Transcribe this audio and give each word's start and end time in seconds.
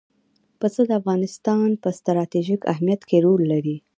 پسه 0.59 0.81
د 0.89 0.91
افغانستان 0.99 1.69
په 1.83 1.89
ستراتیژیک 1.99 2.61
اهمیت 2.73 3.01
کې 3.09 3.17
رول 3.25 3.41
لري. 3.53 3.77